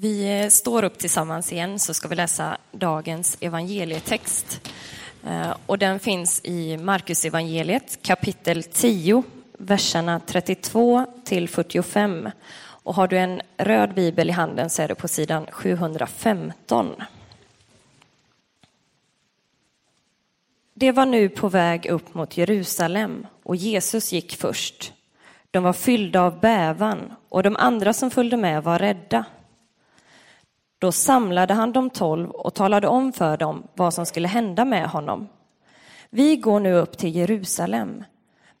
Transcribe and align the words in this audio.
Vi 0.00 0.40
eh, 0.40 0.48
står 0.48 0.84
upp 0.84 0.98
tillsammans 0.98 1.52
igen 1.52 1.78
så 1.78 1.94
ska 1.94 2.08
vi 2.08 2.14
läsa 2.14 2.58
dagens 2.72 3.36
evangelietext. 3.40 4.70
Eh, 5.26 5.56
och 5.66 5.78
den 5.78 5.98
finns 5.98 6.40
i 6.44 6.76
Markus 6.76 7.24
evangeliet 7.24 8.02
kapitel 8.02 8.62
10, 8.62 9.22
verserna 9.58 10.20
32 10.26 11.06
till 11.24 11.48
45. 11.48 12.30
Och 12.60 12.94
har 12.94 13.08
du 13.08 13.18
en 13.18 13.40
röd 13.56 13.94
bibel 13.94 14.28
i 14.28 14.32
handen 14.32 14.70
så 14.70 14.82
är 14.82 14.88
det 14.88 14.94
på 14.94 15.08
sidan 15.08 15.46
715. 15.50 16.94
Det 20.74 20.92
var 20.92 21.06
nu 21.06 21.28
på 21.28 21.48
väg 21.48 21.86
upp 21.86 22.14
mot 22.14 22.36
Jerusalem 22.36 23.26
och 23.42 23.56
Jesus 23.56 24.12
gick 24.12 24.36
först. 24.36 24.92
De 25.50 25.62
var 25.62 25.72
fyllda 25.72 26.22
av 26.22 26.40
bävan 26.40 27.12
och 27.28 27.42
de 27.42 27.56
andra 27.56 27.92
som 27.92 28.10
följde 28.10 28.36
med 28.36 28.62
var 28.62 28.78
rädda. 28.78 29.24
Då 30.78 30.92
samlade 30.92 31.54
han 31.54 31.72
de 31.72 31.90
tolv 31.90 32.30
och 32.30 32.54
talade 32.54 32.88
om 32.88 33.12
för 33.12 33.36
dem 33.36 33.62
vad 33.74 33.94
som 33.94 34.06
skulle 34.06 34.28
hända 34.28 34.64
med 34.64 34.88
honom. 34.88 35.28
Vi 36.10 36.36
går 36.36 36.60
nu 36.60 36.74
upp 36.74 36.98
till 36.98 37.16
Jerusalem. 37.16 38.04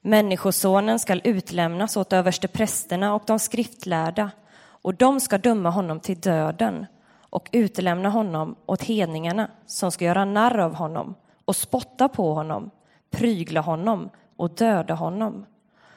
Människosonen 0.00 0.98
skall 0.98 1.20
utlämnas 1.24 1.96
åt 1.96 2.12
översteprästerna 2.12 3.14
och 3.14 3.22
de 3.26 3.38
skriftlärda 3.38 4.30
och 4.60 4.94
de 4.94 5.20
ska 5.20 5.38
döma 5.38 5.70
honom 5.70 6.00
till 6.00 6.20
döden 6.20 6.86
och 7.30 7.48
utlämna 7.52 8.08
honom 8.08 8.56
åt 8.66 8.82
hedningarna 8.82 9.50
som 9.66 9.90
ska 9.90 10.04
göra 10.04 10.24
narr 10.24 10.58
av 10.58 10.74
honom 10.74 11.14
och 11.44 11.56
spotta 11.56 12.08
på 12.08 12.34
honom, 12.34 12.70
prygla 13.10 13.60
honom 13.60 14.10
och 14.36 14.50
döda 14.50 14.94
honom. 14.94 15.46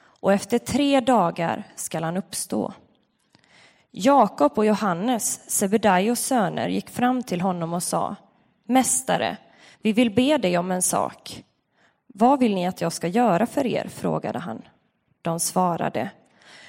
Och 0.03 0.33
efter 0.33 0.57
tre 0.57 0.99
dagar 0.99 1.63
skall 1.75 2.03
han 2.03 2.17
uppstå. 2.17 2.73
Jakob 3.93 4.51
och 4.57 4.65
Johannes, 4.65 5.49
Sebedaios 5.49 6.19
söner, 6.19 6.67
gick 6.67 6.89
fram 6.89 7.23
till 7.23 7.41
honom 7.41 7.73
och 7.73 7.83
sa 7.83 8.15
Mästare, 8.65 9.37
vi 9.81 9.93
vill 9.93 10.11
be 10.11 10.37
dig 10.37 10.57
om 10.57 10.71
en 10.71 10.81
sak. 10.81 11.43
Vad 12.07 12.39
vill 12.39 12.55
ni 12.55 12.67
att 12.67 12.81
jag 12.81 12.93
ska 12.93 13.07
göra 13.07 13.45
för 13.45 13.65
er? 13.65 13.87
frågade 13.87 14.39
han. 14.39 14.61
De 15.21 15.39
svarade 15.39 16.09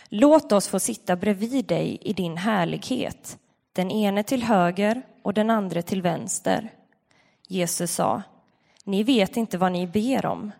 Låt 0.08 0.52
oss 0.52 0.68
få 0.68 0.80
sitta 0.80 1.16
bredvid 1.16 1.64
dig 1.64 1.98
i 2.00 2.12
din 2.12 2.36
härlighet, 2.36 3.38
den 3.72 3.90
ene 3.90 4.22
till 4.22 4.42
höger 4.42 5.02
och 5.22 5.34
den 5.34 5.50
andra 5.50 5.82
till 5.82 6.02
vänster. 6.02 6.70
Jesus 7.48 7.94
sa 7.94 8.22
Ni 8.84 9.02
vet 9.02 9.36
inte 9.36 9.58
vad 9.58 9.72
ni 9.72 9.86
ber 9.86 10.26
om. 10.26 10.52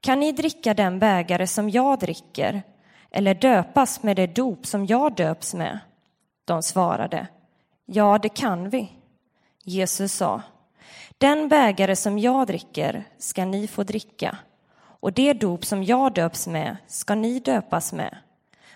Kan 0.00 0.20
ni 0.20 0.32
dricka 0.32 0.74
den 0.74 0.98
bägare 0.98 1.46
som 1.46 1.70
jag 1.70 1.98
dricker 1.98 2.62
eller 3.10 3.34
döpas 3.34 4.02
med 4.02 4.16
det 4.16 4.26
dop 4.26 4.66
som 4.66 4.86
jag 4.86 5.14
döps 5.14 5.54
med? 5.54 5.78
De 6.44 6.62
svarade, 6.62 7.26
ja, 7.86 8.18
det 8.18 8.28
kan 8.28 8.70
vi. 8.70 8.92
Jesus 9.64 10.12
sa, 10.12 10.42
den 11.18 11.48
bägare 11.48 11.96
som 11.96 12.18
jag 12.18 12.46
dricker 12.46 13.04
ska 13.18 13.44
ni 13.44 13.66
få 13.66 13.82
dricka 13.82 14.38
och 15.04 15.12
det 15.12 15.32
dop 15.32 15.64
som 15.64 15.84
jag 15.84 16.14
döps 16.14 16.46
med 16.46 16.76
ska 16.86 17.14
ni 17.14 17.38
döpas 17.40 17.92
med. 17.92 18.16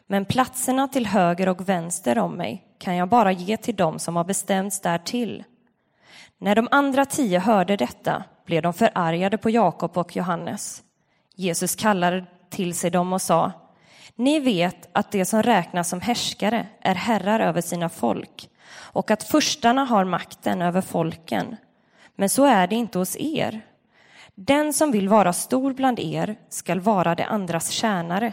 Men 0.07 0.25
platserna 0.25 0.89
till 0.89 1.07
höger 1.07 1.49
och 1.49 1.69
vänster 1.69 2.19
om 2.19 2.33
mig 2.33 2.65
kan 2.79 2.97
jag 2.97 3.09
bara 3.09 3.33
ge 3.33 3.57
till 3.57 3.77
dem 3.77 3.99
som 3.99 4.17
har 4.17 4.25
bestämts 4.25 4.81
därtill. 4.81 5.45
När 6.39 6.55
de 6.55 6.69
andra 6.71 7.05
tio 7.05 7.39
hörde 7.39 7.77
detta 7.77 8.25
blev 8.45 8.63
de 8.63 8.73
förargade 8.73 9.39
på 9.39 9.51
Jakob 9.51 9.99
och 9.99 10.17
Johannes. 10.17 10.83
Jesus 11.35 11.75
kallade 11.75 12.27
till 12.51 12.75
sig 12.75 12.91
dem 12.91 13.13
och 13.13 13.23
sa 13.23 13.53
ni 14.19 14.41
vet 14.41 14.89
att 14.93 15.13
de 15.13 15.25
som 15.25 15.43
räknas 15.43 15.89
som 15.89 16.01
härskare 16.01 16.67
är 16.81 16.95
herrar 16.95 17.41
över 17.41 17.61
sina 17.61 17.89
folk 17.89 18.51
och 18.77 19.11
att 19.11 19.23
förstarna 19.23 19.85
har 19.85 20.05
makten 20.05 20.63
över 20.63 20.81
folken. 20.81 21.57
Men 22.17 22.29
så 22.29 22.45
är 22.45 22.67
det 22.67 22.75
inte 22.75 22.99
hos 22.99 23.17
er. 23.17 23.61
Den 24.35 24.73
som 24.73 24.91
vill 24.91 25.09
vara 25.09 25.33
stor 25.33 25.73
bland 25.73 26.01
er 26.01 26.37
skall 26.49 26.81
vara 26.81 27.15
de 27.15 27.23
andras 27.23 27.71
tjänare 27.71 28.33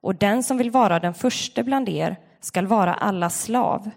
och 0.00 0.14
den 0.14 0.42
som 0.42 0.58
vill 0.58 0.70
vara 0.70 0.98
den 0.98 1.14
förste 1.14 1.64
bland 1.64 1.88
er 1.88 2.16
skall 2.40 2.66
vara 2.66 2.94
alla 2.94 3.30
slav. 3.30 3.90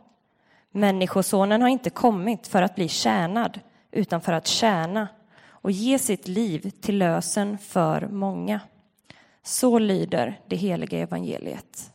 Människosonen 0.72 1.61
har 1.61 1.69
inte 1.69 1.90
kommit 1.90 2.47
för 2.47 2.61
att 2.61 2.75
bli 2.75 2.88
tjänad 2.88 3.59
utan 3.91 4.22
för 4.22 4.34
att 4.34 4.47
tjäna 4.47 5.07
och 5.50 5.72
ge 5.72 6.00
sitt 6.00 6.28
liv 6.28 6.72
till 6.81 6.97
lösen 6.97 7.57
för 7.57 8.07
många. 8.07 8.59
Så 9.44 9.79
lyder 9.79 10.39
det 10.47 10.55
heliga 10.55 11.00
evangeliet. 11.00 11.91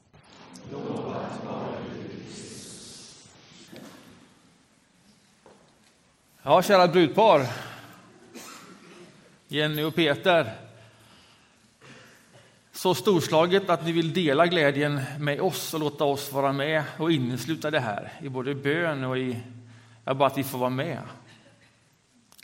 Ja, 6.42 6.62
kära 6.62 6.88
brudpar. 6.88 7.46
Jenny 9.48 9.82
och 9.82 9.94
Peter. 9.94 10.54
Så 12.72 12.94
storslaget 12.94 13.70
att 13.70 13.84
ni 13.84 13.92
vill 13.92 14.12
dela 14.12 14.46
glädjen 14.46 15.00
med 15.18 15.40
oss 15.40 15.74
och 15.74 15.80
låta 15.80 16.04
oss 16.04 16.32
vara 16.32 16.52
med 16.52 16.82
och 16.98 17.12
innesluta 17.12 17.70
det 17.70 17.80
här 17.80 18.12
i 18.22 18.28
både 18.28 18.54
bön 18.54 19.04
och 19.04 19.18
i 19.18 19.40
ja, 20.04 20.14
bara 20.14 20.26
att 20.26 20.38
vi 20.38 20.44
får 20.44 20.58
vara 20.58 20.70
med. 20.70 20.98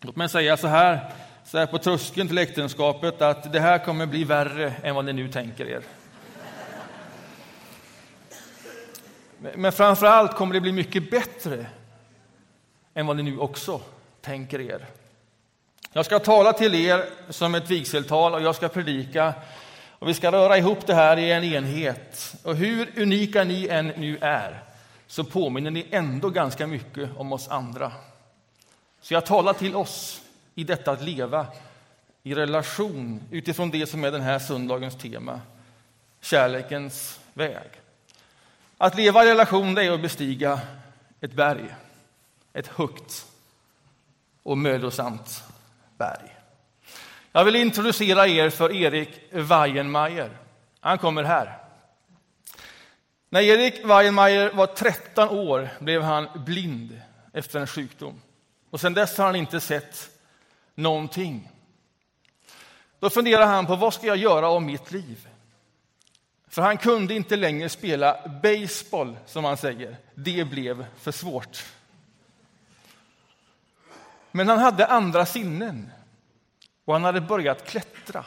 Låt 0.02 0.16
mig 0.16 0.28
säga 0.28 0.56
så 0.56 0.66
här 0.66 1.12
så 1.50 1.58
här 1.58 1.66
på 1.66 1.78
tröskeln 1.78 2.28
till 2.28 2.38
äktenskapet 2.38 3.22
att 3.22 3.52
det 3.52 3.60
här 3.60 3.78
kommer 3.78 4.06
bli 4.06 4.24
värre 4.24 4.74
än 4.82 4.94
vad 4.94 5.04
ni 5.04 5.12
nu 5.12 5.28
tänker 5.28 5.68
er. 5.68 5.82
Men 9.54 9.72
framför 9.72 10.06
allt 10.06 10.36
kommer 10.36 10.54
det 10.54 10.60
bli 10.60 10.72
mycket 10.72 11.10
bättre 11.10 11.66
än 12.94 13.06
vad 13.06 13.16
ni 13.16 13.22
nu 13.22 13.38
också 13.38 13.80
tänker 14.20 14.60
er. 14.60 14.86
Jag 15.92 16.06
ska 16.06 16.18
tala 16.18 16.52
till 16.52 16.74
er 16.74 17.04
som 17.28 17.54
ett 17.54 17.70
vigseltal 17.70 18.34
och 18.34 18.42
jag 18.42 18.54
ska 18.54 18.68
predika 18.68 19.34
och 19.98 20.08
vi 20.08 20.14
ska 20.14 20.32
röra 20.32 20.58
ihop 20.58 20.86
det 20.86 20.94
här 20.94 21.16
i 21.16 21.32
en 21.32 21.44
enhet. 21.44 22.34
Och 22.42 22.56
hur 22.56 22.92
unika 22.96 23.44
ni 23.44 23.68
än 23.68 23.86
nu 23.86 24.18
är 24.20 24.64
så 25.06 25.24
påminner 25.24 25.70
ni 25.70 25.86
ändå 25.90 26.30
ganska 26.30 26.66
mycket 26.66 27.10
om 27.16 27.32
oss 27.32 27.48
andra. 27.48 27.92
Så 29.00 29.14
jag 29.14 29.26
talar 29.26 29.52
till 29.52 29.76
oss 29.76 30.20
i 30.60 30.64
detta 30.64 30.90
att 30.90 31.02
leva 31.02 31.46
i 32.22 32.34
relation 32.34 33.22
utifrån 33.30 33.70
det 33.70 33.86
som 33.86 34.04
är 34.04 34.12
den 34.12 34.20
här 34.20 34.38
söndagens 34.38 34.96
tema, 34.96 35.40
kärlekens 36.20 37.20
väg. 37.34 37.68
Att 38.78 38.96
leva 38.96 39.24
i 39.24 39.28
relation 39.28 39.74
det 39.74 39.84
är 39.84 39.92
att 39.92 40.02
bestiga 40.02 40.60
ett 41.20 41.32
berg, 41.32 41.74
ett 42.52 42.66
högt 42.66 43.26
och 44.42 44.58
mödosamt 44.58 45.44
berg. 45.98 46.36
Jag 47.32 47.44
vill 47.44 47.56
introducera 47.56 48.26
er 48.26 48.50
för 48.50 48.72
Erik 48.76 49.20
Weihenmayer. 49.30 50.30
Han 50.80 50.98
kommer 50.98 51.22
här. 51.22 51.58
När 53.28 53.40
Erik 53.40 53.84
Weihenmayer 53.84 54.52
var 54.52 54.66
13 54.66 55.28
år 55.28 55.68
blev 55.78 56.02
han 56.02 56.28
blind 56.34 57.00
efter 57.32 57.60
en 57.60 57.66
sjukdom. 57.66 58.20
Och 58.70 58.80
sedan 58.80 58.94
dess 58.94 59.18
har 59.18 59.26
han 59.26 59.36
inte 59.36 59.60
sett 59.60 60.10
någonting. 60.82 61.50
Då 62.98 63.10
funderar 63.10 63.46
han 63.46 63.66
på 63.66 63.76
vad 63.76 63.94
ska 63.94 64.06
jag 64.06 64.16
göra 64.16 64.48
av 64.48 64.62
mitt 64.62 64.92
liv? 64.92 65.28
För 66.48 66.62
han 66.62 66.76
kunde 66.76 67.14
inte 67.14 67.36
längre 67.36 67.68
spela 67.68 68.28
baseball, 68.42 69.16
som 69.26 69.44
han 69.44 69.56
säger. 69.56 69.96
Det 70.14 70.44
blev 70.44 70.86
för 70.96 71.12
svårt. 71.12 71.64
Men 74.30 74.48
han 74.48 74.58
hade 74.58 74.86
andra 74.86 75.26
sinnen 75.26 75.90
och 76.84 76.92
han 76.92 77.04
hade 77.04 77.20
börjat 77.20 77.66
klättra. 77.68 78.24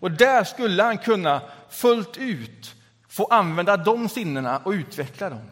Och 0.00 0.10
där 0.10 0.44
skulle 0.44 0.82
han 0.82 0.98
kunna 0.98 1.40
fullt 1.70 2.16
ut 2.16 2.74
få 3.08 3.24
använda 3.24 3.76
de 3.76 4.08
sinnena 4.08 4.58
och 4.58 4.70
utveckla 4.70 5.30
dem. 5.30 5.50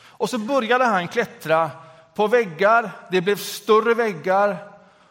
Och 0.00 0.30
så 0.30 0.38
började 0.38 0.84
han 0.84 1.08
klättra 1.08 1.70
på 2.14 2.26
väggar, 2.26 2.90
det 3.10 3.20
blev 3.20 3.36
större 3.36 3.94
väggar 3.94 4.67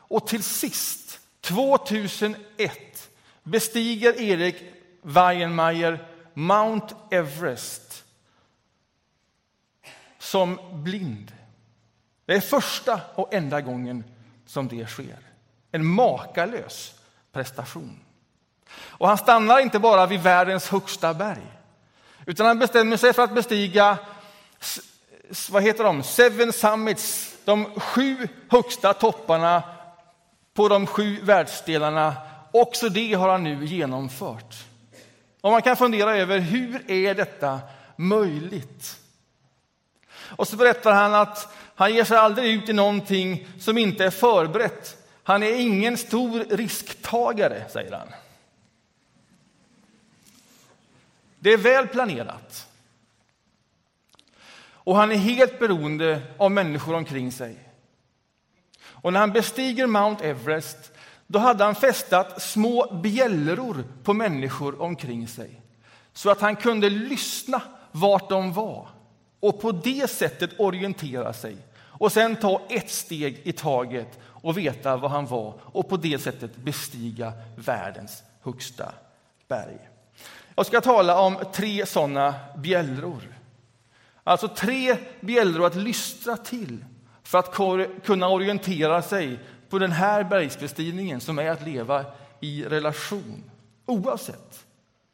och 0.08 0.28
till 0.28 0.44
sist, 0.44 1.20
2001, 1.42 3.10
bestiger 3.44 4.22
Erik 4.22 4.56
Weihenmayer 5.02 6.08
Mount 6.34 6.96
Everest 7.12 8.04
som 10.20 10.60
blind. 10.74 11.32
Det 12.26 12.34
är 12.34 12.42
första 12.42 13.02
och 13.16 13.34
enda 13.34 13.62
gången 13.62 14.04
som 14.46 14.68
det 14.68 14.88
sker. 14.88 15.20
En 15.72 15.86
makalös 15.86 16.94
prestation. 17.32 18.00
Och 18.72 19.08
han 19.08 19.18
stannar 19.18 19.60
inte 19.60 19.80
bara 19.80 20.06
vid 20.06 20.22
världens 20.22 20.70
högsta 20.70 21.14
berg, 21.14 21.58
utan 22.26 22.46
han 22.46 22.60
bestämmer 22.60 22.98
sig 22.98 23.14
för 23.14 23.24
att 23.24 23.36
bestiga 23.36 23.98
vad 25.50 25.64
heter 25.64 25.84
de? 25.84 26.04
Seven 26.04 26.54
Summits, 26.54 27.36
de 27.46 27.80
sju 27.80 28.28
högsta 28.50 28.94
topparna 28.94 29.64
på 30.58 30.68
de 30.68 30.88
sju 30.88 31.20
världsdelarna. 31.22 32.16
Också 32.52 32.90
det 32.90 33.14
har 33.14 33.30
han 33.30 33.44
nu 33.44 33.66
genomfört. 33.66 34.56
Och 35.42 35.52
man 35.52 35.62
kan 35.62 35.78
fundera 35.78 36.18
över 36.18 36.40
hur 36.40 36.92
är 36.92 37.16
detta 37.16 37.60
möjligt? 37.96 39.00
Och 40.12 40.48
så 40.48 40.56
berättar 40.56 40.94
han 40.94 41.16
att 41.16 41.54
han 41.76 41.94
ger 41.94 42.04
sig 42.04 42.18
aldrig 42.18 42.54
ut 42.54 42.70
i 42.70 42.74
någonting 42.74 43.48
som 43.60 43.78
inte 43.78 44.06
är 44.06 44.10
förberett. 44.10 44.98
Han 45.24 45.44
är 45.44 45.54
ingen 45.54 45.98
stor 45.98 46.46
risktagare, 46.50 47.70
säger 47.70 47.92
han. 47.92 48.08
Det 51.40 51.54
är 51.54 51.58
väl 51.58 51.88
planerat. 51.88 52.68
Och 54.72 54.96
han 54.96 55.12
är 55.12 55.16
helt 55.16 55.60
beroende 55.60 56.22
av 56.38 56.52
människor 56.52 56.94
omkring 56.94 57.32
sig. 57.32 57.67
Och 59.02 59.14
när 59.14 59.20
han 59.20 59.32
bestiger 59.32 59.88
Mount 59.88 60.26
Everest 60.26 60.92
då 61.28 61.40
hade 61.40 61.64
han 61.64 61.76
fästat 61.76 62.42
små 62.42 63.00
bjällror 63.04 63.84
på 64.04 64.14
människor 64.14 64.82
omkring 64.82 65.28
sig 65.28 65.62
så 66.14 66.30
att 66.30 66.42
han 66.42 66.56
kunde 66.56 66.90
lyssna 66.90 67.62
vart 67.92 68.30
de 68.30 68.54
var 68.54 68.88
och 69.40 69.62
på 69.62 69.72
det 69.72 70.10
sättet 70.10 70.60
orientera 70.60 71.34
sig 71.34 71.58
och 71.78 72.12
sen 72.12 72.36
ta 72.36 72.62
ett 72.70 72.90
steg 72.90 73.42
i 73.44 73.52
taget 73.52 74.20
och 74.24 74.58
veta 74.58 74.98
var 74.98 75.10
han 75.10 75.26
var 75.26 75.54
och 75.64 75.90
på 75.90 75.98
det 75.98 76.20
sättet 76.22 76.56
bestiga 76.56 77.34
världens 77.56 78.24
högsta 78.42 78.94
berg. 79.48 79.78
Jag 80.56 80.66
ska 80.66 80.82
tala 80.82 81.20
om 81.20 81.38
tre 81.54 81.86
sådana 81.86 82.36
bjällror. 82.56 83.22
Alltså 84.24 84.48
tre 84.48 84.98
bjällror 85.22 85.66
att 85.66 85.76
lystra 85.76 86.38
till 86.38 86.86
för 87.28 87.38
att 87.38 87.56
kunna 88.04 88.30
orientera 88.30 89.02
sig 89.02 89.40
på 89.70 89.80
den 89.80 89.92
här 89.92 90.24
bergsbestigningen 90.24 91.22
som 91.22 91.40
är 91.40 91.50
att 91.50 91.66
leva 91.68 92.06
i 92.40 92.64
relation, 92.64 93.44
oavsett 93.86 94.66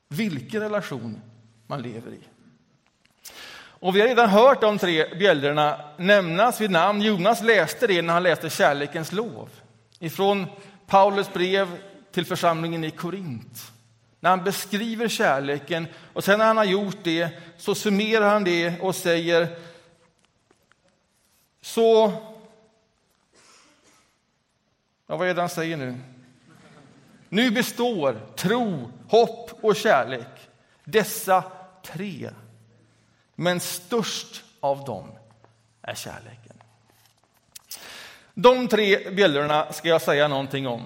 vilken 0.10 0.62
relation 0.62 1.22
man 1.68 1.82
lever 1.82 2.12
i. 2.12 2.20
Och 3.56 3.96
vi 3.96 4.02
har 4.02 4.08
redan 4.08 4.30
hört 4.30 4.62
de 4.62 4.78
tre 4.78 5.16
bjällrorna 5.16 5.80
nämnas 5.98 6.62
vid 6.62 6.72
namn. 6.72 7.02
Jonas 7.02 7.42
läste 7.42 7.88
det 7.88 8.02
när 8.02 8.14
han 8.14 8.24
läste 8.24 8.50
Kärlekens 8.50 9.12
lov 9.12 9.50
ifrån 10.00 10.46
Paulus 10.88 11.34
brev 11.34 11.68
till 12.12 12.26
församlingen 12.26 12.84
i 12.84 12.92
Korint. 12.92 13.72
När 14.20 14.30
han 14.30 14.44
beskriver 14.44 15.08
kärleken 15.08 15.88
och 16.14 16.24
sen 16.24 16.40
när 16.40 16.46
han 16.46 16.58
har 16.58 16.64
gjort 16.64 16.98
det 17.04 17.30
så 17.58 17.76
summerar 17.76 18.30
han 18.30 18.44
det 18.44 18.82
och 18.82 18.96
säger 18.96 19.73
så 21.64 22.14
Ja, 25.08 25.18
vad 25.18 25.28
är 25.28 25.34
det 25.34 25.42
han 25.42 25.50
säger 25.50 25.78
nu? 25.78 25.96
Nu 27.30 27.52
består 27.52 28.20
tro, 28.36 28.92
hopp 29.10 29.52
och 29.62 29.76
kärlek, 29.76 30.50
dessa 30.84 31.44
tre. 31.86 32.30
Men 33.36 33.60
störst 33.60 34.44
av 34.60 34.86
dem 34.86 35.12
är 35.82 35.96
kärleken. 35.96 36.58
De 38.34 38.68
tre 38.68 39.10
bjällrorna 39.10 39.74
ska 39.74 39.88
jag 39.88 40.02
säga 40.02 40.28
någonting 40.28 40.68
om. 40.68 40.86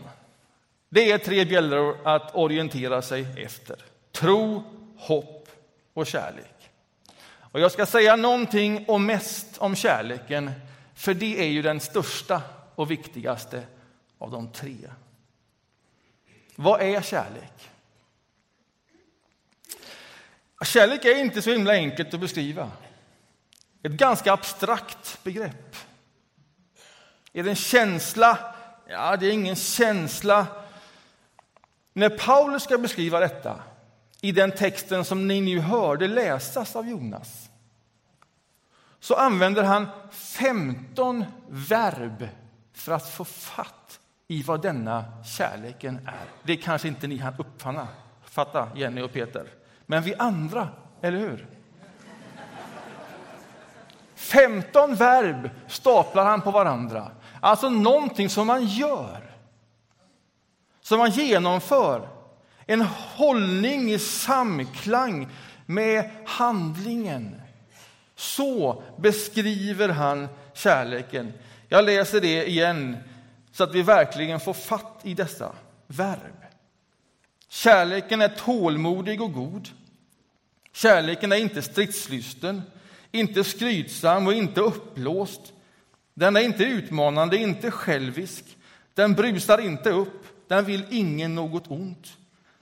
Det 0.90 1.12
är 1.12 1.18
tre 1.18 1.46
bjällror 1.46 1.98
att 2.04 2.36
orientera 2.36 3.02
sig 3.02 3.26
efter. 3.38 3.86
Tro, 4.12 4.64
hopp 4.98 5.50
och 5.94 6.08
kärlek. 6.08 6.57
Och 7.52 7.60
jag 7.60 7.72
ska 7.72 7.86
säga 7.86 8.16
någonting 8.16 8.86
och 8.88 9.02
mest 9.02 9.58
om 9.58 9.76
kärleken, 9.76 10.52
för 10.96 11.14
det 11.14 11.40
är 11.40 11.48
ju 11.48 11.62
den 11.62 11.80
största 11.80 12.42
och 12.76 12.92
viktigaste 12.92 13.64
av 14.18 14.32
de 14.32 14.52
tre. 14.52 14.78
Vad 16.56 16.82
är 16.82 17.02
kärlek? 17.02 17.70
Kärlek 20.66 21.06
är 21.06 21.20
inte 21.20 21.42
så 21.42 21.52
himla 21.52 21.74
enkelt 21.74 22.14
att 22.14 22.20
beskriva. 22.20 22.72
Ett 23.84 23.92
ganska 23.92 24.34
abstrakt 24.34 25.24
begrepp. 25.24 25.76
Är 27.34 27.44
det 27.44 27.50
en 27.50 27.56
känsla? 27.56 28.54
Ja, 28.88 29.18
det 29.18 29.28
är 29.28 29.32
ingen 29.32 29.56
känsla. 29.56 30.48
När 31.94 32.10
Paulus 32.10 32.64
ska 32.64 32.78
beskriva 32.78 33.20
detta 33.20 33.64
i 34.22 34.32
den 34.32 34.52
texten 34.52 35.06
som 35.06 35.28
ni 35.28 35.42
nu 35.42 35.60
hörde 35.60 36.08
läsas 36.08 36.76
av 36.76 36.90
Jonas 36.90 37.50
så 39.00 39.16
använder 39.16 39.64
han 39.64 39.88
15 40.12 41.26
verb 41.48 42.28
för 42.74 42.92
att 42.92 43.10
få 43.10 43.26
fatt 43.26 44.00
i 44.28 44.44
vad 44.44 44.62
denna 44.62 45.06
kärleken 45.24 46.00
är. 46.08 46.26
Det 46.44 46.58
kanske 46.58 46.88
inte 46.88 47.08
ni 47.08 47.18
hann 47.18 47.34
uppfatta, 47.38 48.70
Jenny 48.76 49.02
och 49.02 49.14
Peter. 49.14 49.48
Men 49.86 50.04
vi 50.04 50.16
andra, 50.16 50.70
eller 51.02 51.18
hur? 51.18 51.48
15 54.16 54.96
verb 54.96 55.50
staplar 55.68 56.26
han 56.26 56.42
på 56.42 56.52
varandra. 56.52 57.12
Alltså 57.40 57.70
någonting 57.70 58.30
som 58.30 58.48
man 58.48 58.66
gör. 58.66 59.36
Som 60.82 60.98
man 60.98 61.12
genomför. 61.12 62.17
En 62.68 62.82
hållning 62.82 63.92
i 63.92 64.00
samklang 64.00 65.28
med 65.66 66.10
handlingen. 66.26 67.42
Så 68.16 68.84
beskriver 68.98 69.90
han 69.90 70.28
kärleken. 70.54 71.34
Jag 71.68 71.86
läser 71.86 72.22
det 72.22 72.50
igen 72.50 72.98
så 73.52 73.64
att 73.64 73.76
vi 73.76 73.82
verkligen 73.82 74.40
får 74.40 74.54
fatt 74.54 75.00
i 75.04 75.14
dessa 75.14 75.56
verb. 75.88 76.44
Kärleken 77.50 78.22
är 78.22 78.28
tålmodig 78.28 79.22
och 79.22 79.34
god. 79.34 79.70
Kärleken 80.74 81.32
är 81.32 81.36
inte 81.36 81.62
stridslysten, 81.62 82.62
inte 83.12 83.44
skrytsam 83.44 84.28
och 84.28 84.34
inte 84.34 84.62
uppblåst. 84.62 85.54
Den 86.14 86.36
är 86.36 86.42
inte 86.42 86.64
utmanande, 86.64 87.38
inte 87.38 87.72
självisk. 87.72 88.44
Den 88.94 89.14
brusar 89.14 89.58
inte 89.58 89.90
upp, 89.90 90.48
den 90.48 90.66
vill 90.66 90.86
ingen 90.90 91.36
något 91.36 91.68
ont. 91.68 92.18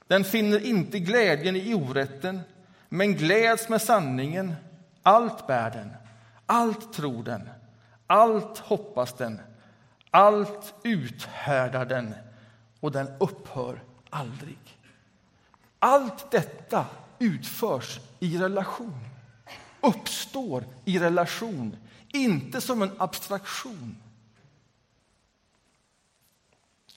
Den 0.07 0.23
finner 0.23 0.65
inte 0.65 0.99
glädjen 0.99 1.55
i 1.55 1.73
orätten, 1.73 2.41
men 2.89 3.15
gläds 3.15 3.69
med 3.69 3.81
sanningen. 3.81 4.55
Allt 5.03 5.47
bär 5.47 5.71
den, 5.71 5.93
allt 6.45 6.93
tror 6.93 7.23
den, 7.23 7.49
allt 8.07 8.57
hoppas 8.57 9.13
den, 9.13 9.41
allt 10.11 10.73
uthärdar 10.83 11.85
den 11.85 12.15
och 12.79 12.91
den 12.91 13.07
upphör 13.19 13.83
aldrig. 14.09 14.57
Allt 15.79 16.31
detta 16.31 16.85
utförs 17.19 17.99
i 18.19 18.37
relation, 18.37 18.99
uppstår 19.81 20.63
i 20.85 20.99
relation, 20.99 21.77
inte 22.13 22.61
som 22.61 22.81
en 22.81 22.91
abstraktion. 22.97 23.97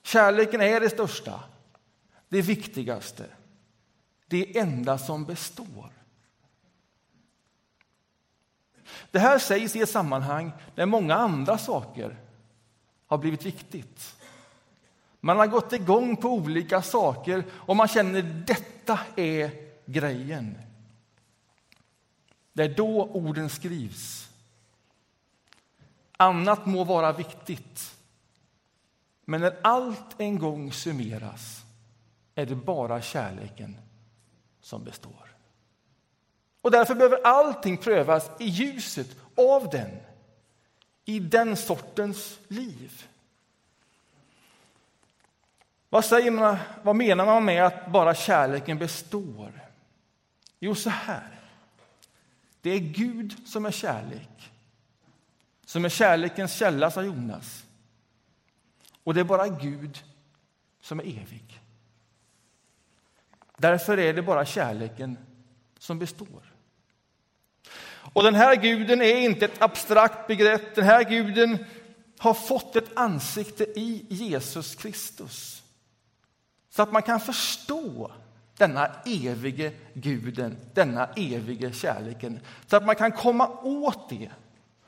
Kärleken 0.03 0.61
är 0.61 0.81
det 0.81 0.91
största, 0.91 1.41
det 2.29 2.43
viktigaste, 2.43 3.27
det 4.27 4.59
enda 4.59 4.99
som 4.99 5.25
består. 5.25 5.91
Det 9.11 9.19
här 9.19 9.39
sägs 9.39 9.77
i 9.77 9.81
ett 9.81 9.91
sammanhang 9.91 10.53
där 10.75 10.87
många 10.87 11.15
andra 11.15 11.59
saker 11.59 12.17
har 13.07 13.19
blivit 13.19 13.47
viktigt. 13.47 14.17
Man 15.21 15.37
har 15.37 15.47
gått 15.47 15.73
igång 15.73 16.17
på 16.17 16.29
olika 16.29 16.83
saker 16.83 17.45
och 17.53 17.77
man 17.77 17.89
känner 17.89 18.19
att 18.19 18.47
detta 18.47 19.01
är 19.17 19.51
grejen. 19.87 20.59
Det 22.53 22.65
är 22.65 22.75
då 22.75 23.05
orden 23.05 23.51
skrivs. 23.51 24.29
Annat 26.17 26.67
må 26.67 26.85
vara 26.85 27.13
viktigt. 27.13 27.95
Men 29.25 29.41
när 29.41 29.59
allt 29.63 30.21
en 30.21 30.39
gång 30.39 30.73
summeras 30.73 31.65
är 32.39 32.47
det 32.47 32.55
bara 32.55 33.03
kärleken 33.03 33.77
som 34.61 34.85
består. 34.85 35.35
Och 36.63 36.71
därför 36.71 36.95
behöver 36.95 37.27
allting 37.27 37.77
prövas 37.77 38.31
i 38.39 38.45
ljuset 38.45 39.17
av 39.37 39.71
den 39.71 39.91
i 41.05 41.19
den 41.21 41.57
sortens 41.57 42.39
liv. 42.49 43.07
Vad, 45.89 46.05
säger 46.05 46.31
man, 46.31 46.57
vad 46.83 46.97
menar 46.97 47.27
man 47.27 47.45
med 47.45 47.67
att 47.67 47.93
bara 47.93 48.15
kärleken 48.15 48.79
består? 48.79 49.69
Jo, 50.59 50.75
så 50.75 50.91
här. 50.91 51.41
Det 52.61 52.71
är 52.71 52.79
Gud 52.79 53.49
som 53.49 53.67
är 53.67 53.71
kärlek, 53.71 54.53
som 55.65 55.85
är 55.85 55.89
kärlekens 55.89 56.53
källa, 56.53 56.91
sa 56.91 57.03
Jonas. 57.03 57.65
Och 59.05 59.15
det 59.15 59.21
är 59.21 59.25
bara 59.25 59.49
Gud 59.49 60.05
som 60.81 61.01
är 61.01 61.05
evig. 61.05 61.58
Därför 63.59 63.99
är 63.99 64.15
det 64.15 64.23
bara 64.23 64.45
kärleken 64.45 65.19
som 65.79 65.99
består. 65.99 66.53
Och 68.13 68.23
den 68.23 68.35
här 68.35 68.57
guden 68.57 69.03
är 69.03 69.17
inte 69.17 69.45
ett 69.45 69.63
abstrakt 69.63 70.27
begrepp. 70.27 70.75
Den 70.75 70.85
här 70.85 71.05
guden 71.05 71.59
har 72.19 72.35
fått 72.35 72.77
ett 72.77 72.99
ansikte 72.99 73.65
i 73.65 74.07
Jesus 74.09 74.75
Kristus. 74.75 75.63
Så 76.71 76.83
att 76.83 76.93
man 76.93 77.03
kan 77.03 77.21
förstå 77.21 78.13
denna 78.57 78.91
evige 79.07 79.73
guden, 79.95 80.57
denna 80.75 81.07
evige 81.07 81.73
kärleken. 81.73 82.41
Så 82.67 82.77
att 82.77 82.87
man 82.87 82.97
kan 82.97 83.13
komma 83.13 83.49
åt 83.63 84.11
det 84.11 84.31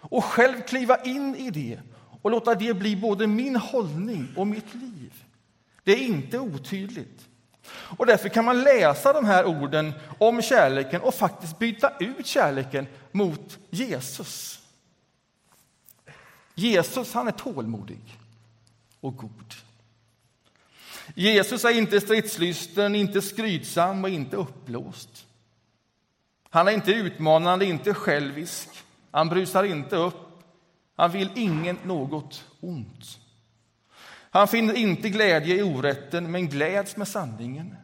och 0.00 0.24
själv 0.24 0.62
kliva 0.62 1.02
in 1.02 1.36
i 1.36 1.50
det 1.50 1.80
och 2.22 2.30
låta 2.30 2.54
det 2.54 2.74
bli 2.74 2.96
både 2.96 3.26
min 3.26 3.56
hållning 3.56 4.28
och 4.36 4.46
mitt 4.46 4.74
liv. 4.74 5.24
Det 5.84 5.92
är 5.92 5.98
inte 5.98 6.38
otydligt. 6.38 7.29
Och 7.72 8.06
därför 8.06 8.28
kan 8.28 8.44
man 8.44 8.62
läsa 8.62 9.12
de 9.12 9.24
här 9.24 9.44
orden 9.44 9.92
om 10.18 10.42
kärleken 10.42 11.00
och 11.00 11.14
faktiskt 11.14 11.58
byta 11.58 11.92
ut 12.00 12.26
kärleken 12.26 12.86
mot 13.12 13.58
Jesus. 13.70 14.60
Jesus 16.54 17.14
han 17.14 17.28
är 17.28 17.32
tålmodig 17.32 18.18
och 19.00 19.16
god. 19.16 19.54
Jesus 21.14 21.64
är 21.64 21.70
inte 21.70 22.00
stridslysten, 22.00 22.94
inte 22.94 23.22
skrytsam 23.22 24.04
och 24.04 24.10
inte 24.10 24.36
uppblåst. 24.36 25.26
Han 26.50 26.68
är 26.68 26.72
inte 26.72 26.92
utmanande, 26.92 27.64
inte 27.64 27.94
självisk. 27.94 28.68
Han 29.10 29.28
brusar 29.28 29.64
inte 29.64 29.96
upp. 29.96 30.42
Han 30.96 31.10
vill 31.10 31.30
ingen 31.34 31.78
något 31.84 32.44
ont. 32.60 33.18
Han 34.30 34.48
finner 34.48 34.74
inte 34.74 35.08
glädje 35.08 35.54
i 35.54 35.62
orätten, 35.62 36.30
men 36.30 36.48
gläds 36.48 36.96
med 36.96 37.08
sanningen. 37.08 37.76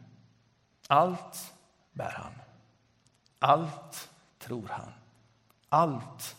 Allt 0.87 1.53
bär 1.93 2.11
han. 2.11 2.33
Allt 3.39 4.09
tror 4.39 4.67
han. 4.67 4.91
Allt 5.69 6.35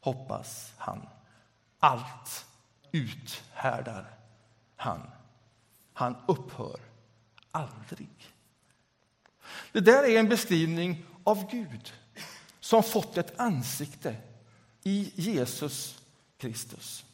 hoppas 0.00 0.72
han. 0.76 1.08
Allt 1.78 2.46
uthärdar 2.92 4.16
han. 4.76 5.10
Han 5.92 6.16
upphör 6.26 6.80
aldrig. 7.50 8.32
Det 9.72 9.80
där 9.80 10.04
är 10.04 10.18
en 10.18 10.28
beskrivning 10.28 11.04
av 11.24 11.50
Gud 11.50 11.92
som 12.60 12.82
fått 12.82 13.16
ett 13.16 13.40
ansikte 13.40 14.16
i 14.82 15.12
Jesus 15.14 16.02
Kristus. 16.38 17.04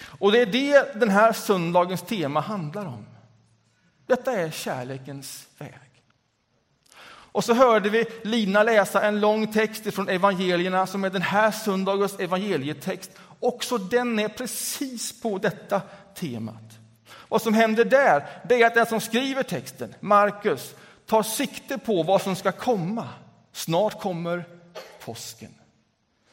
Och 0.00 0.32
det 0.32 0.40
är 0.40 0.46
det 0.46 1.00
den 1.00 1.08
här 1.08 1.32
söndagens 1.32 2.02
tema 2.02 2.40
handlar 2.40 2.86
om. 2.86 3.06
Detta 4.06 4.32
är 4.32 4.50
kärlekens 4.50 5.46
väg. 5.58 5.88
Och 7.32 7.44
så 7.44 7.54
hörde 7.54 7.90
vi 7.90 8.06
Lina 8.22 8.62
läsa 8.62 9.02
en 9.02 9.20
lång 9.20 9.52
text 9.52 9.94
från 9.94 10.08
evangelierna 10.08 10.86
som 10.86 11.04
är 11.04 11.10
den 11.10 11.22
här 11.22 11.50
söndagens 11.50 12.20
evangelietext. 12.20 13.10
Också 13.40 13.78
den 13.78 14.18
är 14.18 14.28
precis 14.28 15.20
på 15.22 15.38
detta 15.38 15.80
temat. 16.14 16.78
Vad 17.28 17.42
som 17.42 17.54
händer 17.54 17.84
där 17.84 18.26
det 18.48 18.62
är 18.62 18.66
att 18.66 18.74
den 18.74 18.86
som 18.86 19.00
skriver 19.00 19.42
texten, 19.42 19.94
Markus, 20.00 20.74
tar 21.06 21.22
sikte 21.22 21.78
på 21.78 22.02
vad 22.02 22.22
som 22.22 22.36
ska 22.36 22.52
komma. 22.52 23.08
Snart 23.52 24.00
kommer 24.00 24.44
påsken. 25.04 25.54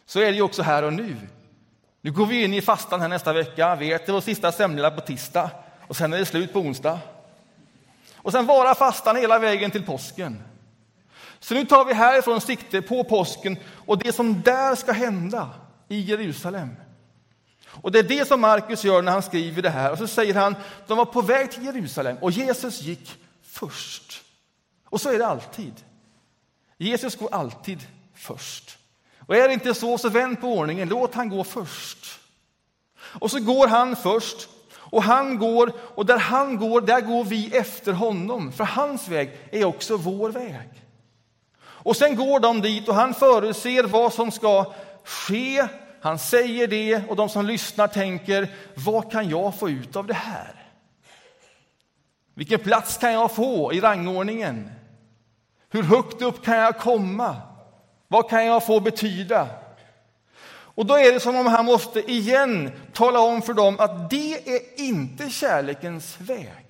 Så 0.05 0.19
är 0.19 0.31
det 0.31 0.41
också 0.41 0.61
här 0.61 0.83
och 0.83 0.93
nu. 0.93 1.15
Nu 2.05 2.11
går 2.11 2.25
vi 2.25 2.43
in 2.43 2.53
i 2.53 2.61
fastan 2.61 3.01
här 3.01 3.07
nästa 3.07 3.33
vecka. 3.33 3.75
Vet 3.75 4.05
det 4.05 4.11
var 4.11 4.21
sista 4.21 4.51
semlorna 4.51 4.91
på 4.91 5.01
tisdag 5.01 5.49
och 5.87 5.95
sen 5.95 6.13
är 6.13 6.17
det 6.17 6.25
slut 6.25 6.53
på 6.53 6.59
onsdag. 6.59 6.99
Och 8.15 8.31
sen 8.31 8.45
vara 8.45 8.75
fastan 8.75 9.15
hela 9.15 9.39
vägen 9.39 9.71
till 9.71 9.85
påsken. 9.85 10.43
Så 11.39 11.53
nu 11.53 11.65
tar 11.65 11.85
vi 11.85 11.93
härifrån 11.93 12.41
sikte 12.41 12.81
på 12.81 13.03
påsken 13.03 13.57
och 13.85 13.97
det 13.97 14.13
som 14.13 14.41
där 14.41 14.75
ska 14.75 14.91
hända 14.91 15.49
i 15.87 15.99
Jerusalem. 15.99 16.75
Och 17.67 17.91
det 17.91 17.99
är 17.99 18.03
det 18.03 18.27
som 18.27 18.41
Markus 18.41 18.83
gör 18.83 19.01
när 19.01 19.11
han 19.11 19.23
skriver 19.23 19.61
det 19.61 19.69
här. 19.69 19.91
Och 19.91 19.97
så 19.97 20.07
säger 20.07 20.33
han, 20.33 20.55
de 20.87 20.97
var 20.97 21.05
på 21.05 21.21
väg 21.21 21.51
till 21.51 21.65
Jerusalem 21.65 22.17
och 22.21 22.31
Jesus 22.31 22.81
gick 22.81 23.17
först. 23.43 24.23
Och 24.85 25.01
så 25.01 25.09
är 25.09 25.17
det 25.17 25.27
alltid. 25.27 25.73
Jesus 26.77 27.15
går 27.15 27.33
alltid 27.33 27.87
först. 28.13 28.77
Och 29.27 29.35
är 29.35 29.47
det 29.47 29.53
inte 29.53 29.73
så, 29.73 29.97
så 29.97 30.09
vänd 30.09 30.41
på 30.41 30.47
ordningen. 30.47 30.89
Låt 30.89 31.15
han 31.15 31.29
gå 31.29 31.43
först. 31.43 32.19
Och 33.01 33.31
så 33.31 33.39
går 33.39 33.67
han 33.67 33.95
först. 33.95 34.49
Och 34.75 35.03
han 35.03 35.37
går, 35.37 35.71
och 35.95 36.05
där 36.05 36.17
han 36.17 36.57
går, 36.57 36.81
där 36.81 37.01
går 37.01 37.23
vi 37.23 37.57
efter 37.57 37.93
honom. 37.93 38.51
För 38.51 38.63
hans 38.63 39.07
väg 39.07 39.31
är 39.51 39.65
också 39.65 39.97
vår 39.97 40.29
väg. 40.29 40.69
Och 41.57 41.97
sen 41.97 42.15
går 42.15 42.39
de 42.39 42.61
dit 42.61 42.87
och 42.87 42.95
han 42.95 43.13
förutser 43.13 43.83
vad 43.83 44.13
som 44.13 44.31
ska 44.31 44.73
ske. 45.03 45.67
Han 46.01 46.19
säger 46.19 46.67
det 46.67 47.09
och 47.09 47.15
de 47.15 47.29
som 47.29 47.45
lyssnar 47.45 47.87
tänker, 47.87 48.53
vad 48.75 49.11
kan 49.11 49.29
jag 49.29 49.59
få 49.59 49.69
ut 49.69 49.95
av 49.95 50.07
det 50.07 50.13
här? 50.13 50.65
Vilken 52.33 52.59
plats 52.59 52.97
kan 52.97 53.13
jag 53.13 53.31
få 53.31 53.73
i 53.73 53.79
rangordningen? 53.79 54.71
Hur 55.69 55.83
högt 55.83 56.21
upp 56.21 56.45
kan 56.45 56.57
jag 56.57 56.79
komma? 56.79 57.41
Vad 58.07 58.29
kan 58.29 58.45
jag 58.45 58.65
få 58.65 58.79
betyda? 58.79 59.47
Och 60.47 60.85
då 60.85 60.93
är 60.93 61.11
det 61.11 61.19
som 61.19 61.35
om 61.35 61.45
han 61.47 61.65
måste 61.65 62.11
igen 62.11 62.71
tala 62.93 63.19
om 63.19 63.41
för 63.41 63.53
dem 63.53 63.79
att 63.79 64.09
det 64.09 64.55
är 64.55 64.79
inte 64.79 65.29
kärlekens 65.29 66.17
väg. 66.19 66.65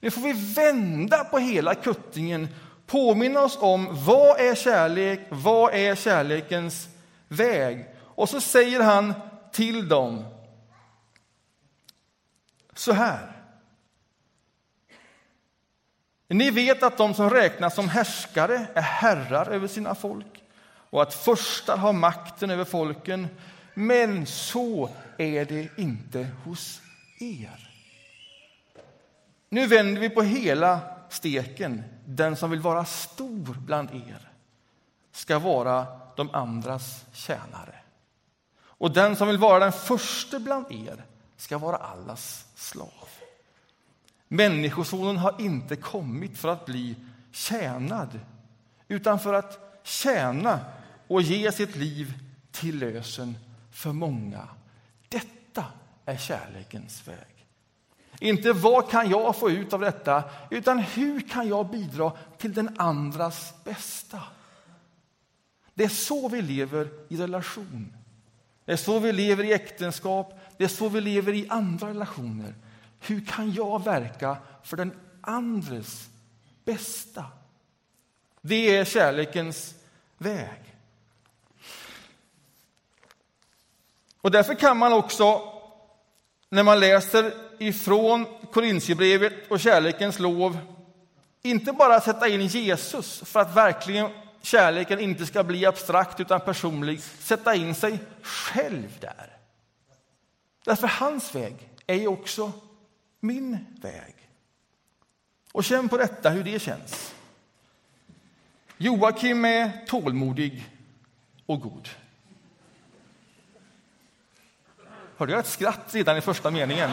Nu 0.00 0.10
får 0.10 0.20
vi 0.20 0.32
vända 0.54 1.24
på 1.24 1.38
hela 1.38 1.74
kuttingen, 1.74 2.48
påminna 2.86 3.40
oss 3.40 3.58
om 3.60 3.88
vad 3.90 4.40
är 4.40 4.54
kärlek, 4.54 5.20
vad 5.28 5.74
är 5.74 5.94
kärlekens 5.94 6.88
väg? 7.28 7.86
Och 8.00 8.28
så 8.28 8.40
säger 8.40 8.80
han 8.80 9.14
till 9.52 9.88
dem 9.88 10.24
så 12.74 12.92
här. 12.92 13.37
Ni 16.28 16.50
vet 16.50 16.82
att 16.82 16.96
de 16.98 17.14
som 17.14 17.30
räknas 17.30 17.74
som 17.74 17.88
härskare 17.88 18.66
är 18.74 18.82
herrar 18.82 19.50
över 19.50 19.68
sina 19.68 19.94
folk 19.94 20.44
och 20.90 21.02
att 21.02 21.14
första 21.14 21.76
har 21.76 21.92
makten 21.92 22.50
över 22.50 22.64
folken. 22.64 23.28
Men 23.74 24.26
så 24.26 24.90
är 25.18 25.44
det 25.44 25.68
inte 25.76 26.28
hos 26.44 26.80
er. 27.20 27.70
Nu 29.48 29.66
vänder 29.66 30.00
vi 30.00 30.10
på 30.10 30.22
hela 30.22 30.80
steken. 31.08 31.82
Den 32.04 32.36
som 32.36 32.50
vill 32.50 32.60
vara 32.60 32.84
stor 32.84 33.56
bland 33.66 33.90
er 33.90 34.28
ska 35.12 35.38
vara 35.38 35.86
de 36.16 36.30
andras 36.30 37.04
tjänare. 37.12 37.74
Och 38.60 38.90
den 38.90 39.16
som 39.16 39.28
vill 39.28 39.38
vara 39.38 39.58
den 39.58 39.72
första 39.72 40.38
bland 40.38 40.72
er 40.72 41.04
ska 41.36 41.58
vara 41.58 41.76
allas 41.76 42.46
slav. 42.54 42.97
Människosonen 44.28 45.16
har 45.16 45.40
inte 45.40 45.76
kommit 45.76 46.38
för 46.38 46.48
att 46.48 46.66
bli 46.66 46.96
tjänad 47.32 48.20
utan 48.88 49.18
för 49.18 49.34
att 49.34 49.80
tjäna 49.82 50.60
och 51.06 51.22
ge 51.22 51.52
sitt 51.52 51.76
liv 51.76 52.14
till 52.50 52.78
lösen 52.78 53.38
för 53.70 53.92
många. 53.92 54.48
Detta 55.08 55.64
är 56.04 56.16
kärlekens 56.16 57.08
väg. 57.08 57.46
Inte 58.20 58.52
vad 58.52 58.90
kan 58.90 59.10
jag 59.10 59.36
få 59.36 59.50
ut 59.50 59.72
av 59.72 59.80
detta, 59.80 60.24
utan 60.50 60.78
hur 60.78 61.20
kan 61.20 61.48
jag 61.48 61.70
bidra 61.70 62.12
till 62.38 62.54
den 62.54 62.74
andras 62.78 63.54
bästa? 63.64 64.22
Det 65.74 65.84
är 65.84 65.88
så 65.88 66.28
vi 66.28 66.42
lever 66.42 66.88
i 67.08 67.16
relation. 67.16 67.96
Det 68.64 68.72
är 68.72 68.76
så 68.76 68.98
vi 68.98 69.12
lever 69.12 69.44
i 69.44 69.52
äktenskap, 69.52 70.40
det 70.56 70.64
är 70.64 70.68
så 70.68 70.88
vi 70.88 71.00
lever 71.00 71.32
i 71.32 71.46
andra 71.48 71.88
relationer. 71.88 72.54
Hur 73.00 73.24
kan 73.24 73.52
jag 73.52 73.84
verka 73.84 74.36
för 74.62 74.76
den 74.76 75.00
andres 75.20 76.08
bästa? 76.64 77.24
Det 78.40 78.76
är 78.76 78.84
kärlekens 78.84 79.74
väg. 80.18 80.74
Och 84.20 84.30
därför 84.30 84.54
kan 84.54 84.76
man 84.76 84.92
också, 84.92 85.52
när 86.48 86.62
man 86.62 86.80
läser 86.80 87.34
ifrån 87.58 88.26
Korintierbrevet 88.52 89.50
och 89.50 89.60
kärlekens 89.60 90.18
lov, 90.18 90.58
inte 91.42 91.72
bara 91.72 92.00
sätta 92.00 92.28
in 92.28 92.46
Jesus 92.46 93.20
för 93.20 93.40
att 93.40 93.56
verkligen 93.56 94.10
kärleken 94.42 95.00
inte 95.00 95.26
ska 95.26 95.44
bli 95.44 95.66
abstrakt 95.66 96.20
utan 96.20 96.40
personlig, 96.40 97.02
sätta 97.02 97.54
in 97.54 97.74
sig 97.74 97.98
själv 98.22 98.98
där. 99.00 99.36
Därför 100.64 100.86
hans 100.86 101.34
väg 101.34 101.68
är 101.86 101.94
ju 101.94 102.08
också 102.08 102.52
min 103.20 103.58
väg. 103.80 104.14
Och 105.52 105.64
känn 105.64 105.88
på 105.88 105.96
detta, 105.96 106.30
hur 106.30 106.44
det 106.44 106.58
känns. 106.58 107.14
Joakim 108.76 109.44
är 109.44 109.86
tålmodig 109.86 110.70
och 111.46 111.60
god. 111.60 111.88
Hörde 115.16 115.32
jag 115.32 115.40
ett 115.40 115.46
skratt 115.46 115.94
redan 115.94 116.16
i 116.16 116.20
första 116.20 116.50
meningen? 116.50 116.90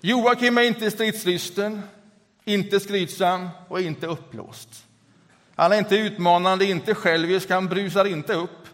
Joakim 0.00 0.58
är 0.58 0.62
inte 0.62 0.90
stridslysten, 0.90 1.82
inte 2.44 2.80
skrytsam 2.80 3.48
och 3.68 3.80
inte 3.80 4.06
uppblåst. 4.06 4.86
Han 5.54 5.72
är 5.72 5.78
inte 5.78 5.96
utmanande, 5.96 6.64
inte 6.64 6.94
självisk, 6.94 7.50
han 7.50 7.68
brusar 7.68 8.04
inte 8.04 8.34
upp. 8.34 8.68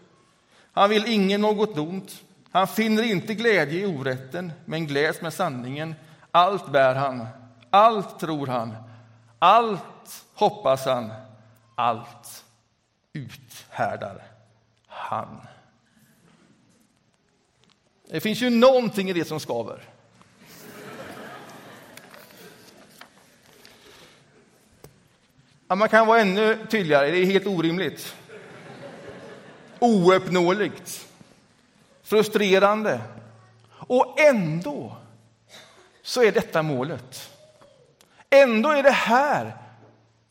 Han 0.71 0.89
vill 0.89 1.05
ingen 1.07 1.41
något 1.41 1.77
ont. 1.77 2.23
Han 2.51 2.67
finner 2.67 3.03
inte 3.03 3.33
glädje 3.33 3.79
i 3.79 3.85
orätten, 3.85 4.51
men 4.65 4.87
gläds 4.87 5.21
med 5.21 5.33
sanningen. 5.33 5.95
Allt 6.31 6.71
bär 6.71 6.95
han, 6.95 7.27
allt 7.69 8.19
tror 8.19 8.47
han, 8.47 8.75
allt 9.39 10.25
hoppas 10.33 10.85
han, 10.85 11.11
allt 11.75 12.45
uthärdar 13.13 14.23
han. 14.87 15.41
Det 18.09 18.19
finns 18.19 18.41
ju 18.41 18.49
någonting 18.49 19.09
i 19.09 19.13
det 19.13 19.25
som 19.25 19.39
skaver. 19.39 19.83
Ja, 25.67 25.75
man 25.75 25.89
kan 25.89 26.07
vara 26.07 26.21
ännu 26.21 26.65
tydligare, 26.69 27.11
det 27.11 27.17
är 27.17 27.25
helt 27.25 27.47
orimligt. 27.47 28.15
Ouppnåeligt. 29.79 31.06
Frustrerande. 32.07 33.01
Och 33.69 34.19
ändå 34.19 34.95
så 36.01 36.23
är 36.23 36.31
detta 36.31 36.63
målet. 36.63 37.31
Ändå 38.29 38.69
är 38.69 38.83
det 38.83 38.91
här 38.91 39.57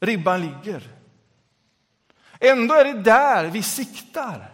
ribban 0.00 0.40
ligger. 0.40 0.88
Ändå 2.40 2.75
är 2.75 2.85
det 2.85 3.02
där 3.02 3.45
vi 3.45 3.62
siktar. 3.62 4.50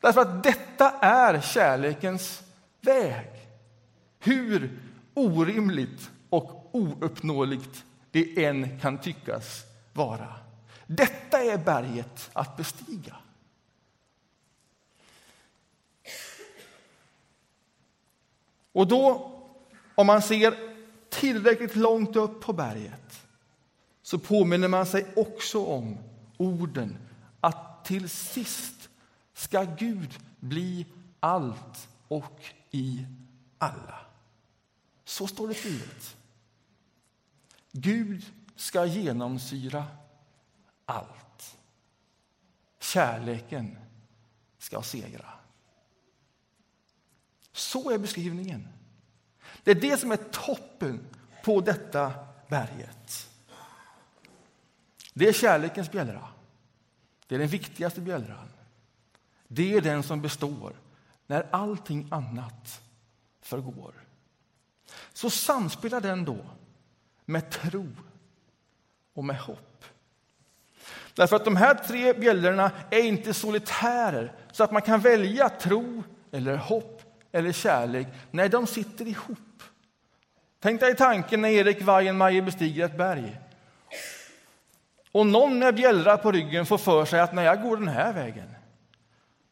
Därför 0.00 0.20
att 0.20 0.42
detta 0.42 0.90
är 1.00 1.40
kärlekens 1.40 2.42
väg. 2.80 3.30
Hur 4.18 4.80
orimligt 5.14 6.10
och 6.30 6.70
ouppnåeligt 6.72 7.84
det 8.10 8.44
än 8.44 8.80
kan 8.80 8.98
tyckas 8.98 9.62
vara. 9.92 10.34
Detta 10.86 11.38
är 11.38 11.58
berget 11.58 12.30
att 12.32 12.56
bestiga. 12.56 13.16
Och 18.72 18.88
då, 18.88 19.32
om 19.94 20.06
man 20.06 20.22
ser 20.22 20.54
tillräckligt 21.08 21.76
långt 21.76 22.16
upp 22.16 22.40
på 22.40 22.52
berget 22.52 23.26
så 24.02 24.18
påminner 24.18 24.68
man 24.68 24.86
sig 24.86 25.06
också 25.16 25.64
om 25.64 25.98
orden 26.36 26.98
att 27.40 27.84
till 27.84 28.08
sist 28.08 28.88
ska 29.34 29.62
Gud 29.62 30.18
bli 30.40 30.86
allt 31.20 31.88
och 32.08 32.40
i 32.70 33.06
alla. 33.58 33.98
Så 35.04 35.26
står 35.26 35.48
det 35.48 35.54
skrivet. 35.54 36.16
Gud 37.72 38.24
ska 38.56 38.84
genomsyra 38.84 39.84
allt. 40.84 41.56
Kärleken 42.80 43.78
ska 44.58 44.82
segra. 44.82 45.41
Så 47.52 47.90
är 47.90 47.98
beskrivningen. 47.98 48.68
Det 49.62 49.70
är 49.70 49.74
det 49.74 49.96
som 49.96 50.12
är 50.12 50.16
toppen 50.16 51.00
på 51.44 51.60
detta 51.60 52.12
berget. 52.48 53.28
Det 55.14 55.28
är 55.28 55.32
kärlekens 55.32 55.90
bjällra. 55.90 56.28
Det 57.26 57.34
är 57.34 57.38
den 57.38 57.48
viktigaste 57.48 58.00
bjällran. 58.00 58.48
Det 59.48 59.74
är 59.74 59.80
den 59.80 60.02
som 60.02 60.22
består 60.22 60.72
när 61.26 61.46
allting 61.50 62.08
annat 62.10 62.80
förgår. 63.40 63.94
Så 65.12 65.30
samspelar 65.30 66.00
den 66.00 66.24
då 66.24 66.38
med 67.24 67.50
tro 67.50 67.88
och 69.14 69.24
med 69.24 69.40
hopp. 69.40 69.84
Därför 71.14 71.36
att 71.36 71.44
de 71.44 71.56
här 71.56 71.74
tre 71.74 72.12
bjällrorna 72.12 72.70
är 72.90 73.02
inte 73.02 73.34
solitärer 73.34 74.32
så 74.52 74.64
att 74.64 74.72
man 74.72 74.82
kan 74.82 75.00
välja 75.00 75.48
tro 75.48 76.02
eller 76.30 76.56
hopp 76.56 77.01
eller 77.32 77.52
kärlek. 77.52 78.06
Nej, 78.30 78.48
de 78.48 78.66
sitter 78.66 79.08
ihop. 79.08 79.62
Tänk 80.60 80.80
dig 80.80 80.96
tanken 80.96 81.40
när 81.40 81.48
Erik 81.48 81.82
Weihenmayer 81.82 82.42
bestiger 82.42 82.84
ett 82.84 82.96
berg. 82.96 83.38
Och 85.12 85.26
någon 85.26 85.58
med 85.58 85.74
bjällra 85.74 86.16
på 86.16 86.32
ryggen 86.32 86.66
får 86.66 86.78
för 86.78 87.04
sig 87.04 87.20
att 87.20 87.34
när 87.34 87.42
jag 87.42 87.62
går 87.62 87.76
den 87.76 87.88
här 87.88 88.12
vägen, 88.12 88.54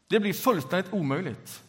det 0.07 0.19
blir 0.19 0.33
fullständigt 0.33 0.93
omöjligt. 0.93 1.63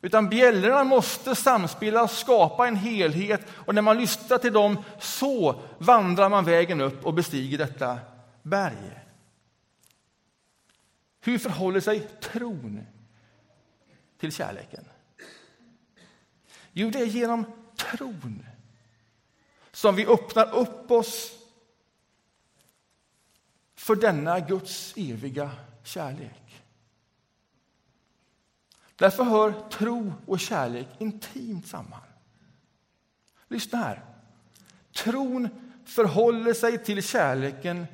Utan 0.00 0.28
bjällrorna 0.28 0.84
måste 0.84 1.34
samspela 1.34 2.02
och 2.02 2.10
skapa 2.10 2.68
en 2.68 2.76
helhet. 2.76 3.40
Och 3.50 3.74
när 3.74 3.82
man 3.82 3.98
lyssnar 3.98 4.38
till 4.38 4.52
dem, 4.52 4.82
så 5.00 5.60
vandrar 5.78 6.28
man 6.28 6.44
vägen 6.44 6.80
upp 6.80 7.06
och 7.06 7.14
bestiger 7.14 7.58
detta 7.58 7.98
berg. 8.42 9.00
Hur 11.20 11.38
förhåller 11.38 11.80
sig 11.80 12.00
tron 12.00 12.86
till 14.18 14.32
kärleken? 14.32 14.84
Jo, 16.78 16.90
det 16.90 16.98
är 16.98 17.06
genom 17.06 17.44
tron 17.76 18.46
som 19.72 19.94
vi 19.96 20.06
öppnar 20.06 20.54
upp 20.54 20.90
oss 20.90 21.32
för 23.74 23.96
denna 23.96 24.40
Guds 24.40 24.94
eviga 24.96 25.50
kärlek. 25.84 26.62
Därför 28.96 29.24
hör 29.24 29.68
tro 29.70 30.12
och 30.26 30.40
kärlek 30.40 30.88
intimt 30.98 31.66
samman. 31.66 32.00
Lyssna 33.48 33.78
här. 33.78 34.04
Tron 34.92 35.48
förhåller 35.84 36.54
sig 36.54 36.84
till 36.84 37.02
kärleken 37.02 37.86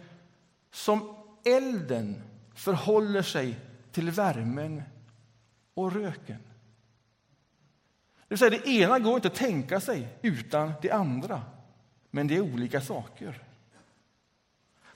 som 0.71 1.17
elden 1.45 2.23
förhåller 2.55 3.23
sig 3.23 3.59
till 3.93 4.11
värmen 4.11 4.83
och 5.75 5.93
röken. 5.93 6.52
Det, 8.33 8.35
vill 8.35 8.39
säga, 8.39 8.63
det 8.65 8.71
ena 8.71 8.99
går 8.99 9.15
inte 9.15 9.29
att 9.29 9.35
tänka 9.35 9.81
sig 9.81 10.09
utan 10.23 10.73
det 10.83 10.91
andra, 10.91 11.43
men 12.11 12.29
det 12.29 12.37
är 12.37 12.41
olika 12.41 12.81
saker. 12.81 13.43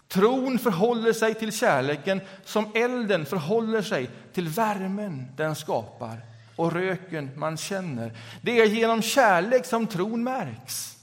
Tron 0.09 0.59
förhåller 0.59 1.13
sig 1.13 1.35
till 1.35 1.53
kärleken 1.53 2.21
som 2.45 2.73
elden 2.75 3.27
förhåller 3.27 3.83
sig 3.83 4.11
till 4.33 4.49
värmen 4.49 5.29
den 5.37 5.55
skapar 5.55 6.21
och 6.57 6.73
röken 6.73 7.31
man 7.37 7.57
känner. 7.57 8.19
Det 8.43 8.61
är 8.61 8.67
genom 8.67 9.03
kärlek 9.03 9.67
som 9.67 9.87
tron 9.87 10.25
märks. 10.25 10.97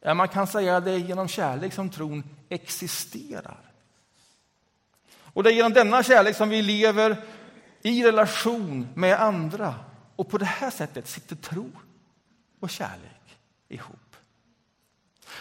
Ja, 0.00 0.14
man 0.14 0.28
kan 0.28 0.46
säga 0.46 0.76
att 0.76 0.84
det 0.84 0.92
är 0.92 0.98
genom 0.98 1.28
kärlek 1.28 1.72
som 1.72 1.90
tron 1.90 2.24
existerar. 2.48 3.72
Och 5.18 5.42
det 5.42 5.50
är 5.50 5.54
genom 5.54 5.72
denna 5.72 6.02
kärlek 6.02 6.36
som 6.36 6.48
vi 6.48 6.62
lever 6.62 7.16
i 7.82 8.04
relation 8.04 8.88
med 8.94 9.20
andra. 9.20 9.74
Och 10.16 10.28
på 10.28 10.38
det 10.38 10.44
här 10.44 10.70
sättet 10.70 11.08
sitter 11.08 11.36
tro 11.36 11.70
och 12.60 12.70
kärlek 12.70 13.38
ihop. 13.68 14.16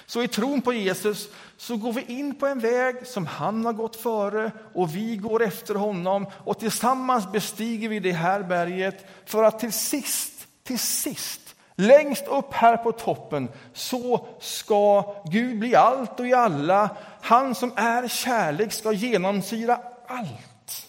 Så 0.05 0.23
i 0.23 0.27
tron 0.27 0.61
på 0.61 0.73
Jesus 0.73 1.29
så 1.57 1.77
går 1.77 1.93
vi 1.93 2.01
in 2.01 2.35
på 2.35 2.47
en 2.47 2.59
väg 2.59 3.07
som 3.07 3.25
han 3.25 3.65
har 3.65 3.73
gått 3.73 3.95
före 3.95 4.51
och 4.73 4.95
vi 4.95 5.17
går 5.17 5.43
efter 5.43 5.75
honom 5.75 6.27
och 6.33 6.59
tillsammans 6.59 7.31
bestiger 7.31 7.89
vi 7.89 7.99
det 7.99 8.11
här 8.11 8.43
berget 8.43 9.05
för 9.25 9.43
att 9.43 9.59
till 9.59 9.73
sist, 9.73 10.47
till 10.63 10.79
sist, 10.79 11.55
längst 11.75 12.27
upp 12.27 12.53
här 12.53 12.77
på 12.77 12.91
toppen 12.91 13.49
så 13.73 14.27
ska 14.39 15.15
Gud 15.25 15.59
bli 15.59 15.75
allt 15.75 16.19
och 16.19 16.27
i 16.27 16.33
alla. 16.33 16.97
Han 17.21 17.55
som 17.55 17.71
är 17.75 18.07
kärlek 18.07 18.73
ska 18.73 18.91
genomsyra 18.91 19.81
allt. 20.07 20.87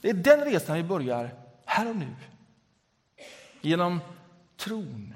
Det 0.00 0.10
är 0.10 0.14
den 0.14 0.44
resan 0.44 0.76
vi 0.76 0.82
börjar 0.82 1.30
här 1.64 1.88
och 1.88 1.96
nu. 1.96 2.14
Genom 3.62 4.00
tron 4.56 5.14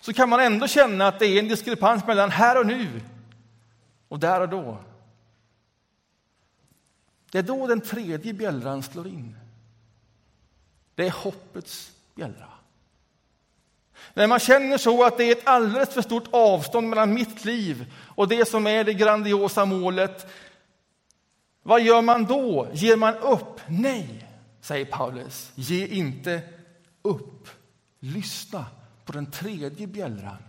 så 0.00 0.12
kan 0.12 0.28
man 0.28 0.40
ändå 0.40 0.68
känna 0.68 1.06
att 1.06 1.18
det 1.18 1.26
är 1.26 1.38
en 1.38 1.48
diskrepans 1.48 2.06
mellan 2.06 2.30
här 2.30 2.58
och 2.58 2.66
nu 2.66 3.00
och 4.08 4.18
där 4.18 4.40
och 4.40 4.48
då. 4.48 4.78
Det 7.30 7.38
är 7.38 7.42
då 7.42 7.66
den 7.66 7.80
tredje 7.80 8.32
bjällran 8.32 8.82
slår 8.82 9.06
in. 9.06 9.36
Det 10.94 11.06
är 11.06 11.10
hoppets 11.10 11.92
bjällra. 12.14 12.48
När 14.14 14.26
man 14.26 14.38
känner 14.38 14.78
så 14.78 15.04
att 15.04 15.16
det 15.16 15.24
är 15.24 15.32
ett 15.32 15.46
alldeles 15.46 15.94
för 15.94 16.02
stort 16.02 16.28
avstånd 16.30 16.88
mellan 16.88 17.14
mitt 17.14 17.44
liv 17.44 17.92
och 18.14 18.28
det 18.28 18.48
som 18.48 18.66
är 18.66 18.84
det 18.84 18.94
grandiosa 18.94 19.64
målet. 19.64 20.26
Vad 21.62 21.82
gör 21.82 22.02
man 22.02 22.24
då? 22.24 22.68
Ger 22.72 22.96
man 22.96 23.16
upp? 23.16 23.60
Nej, 23.66 24.31
säger 24.62 24.84
Paulus. 24.84 25.52
Ge 25.54 25.86
inte 25.86 26.42
upp. 27.02 27.48
Lyssna 27.98 28.66
på 29.04 29.12
den 29.12 29.30
tredje 29.30 29.86
bjällran 29.86 30.42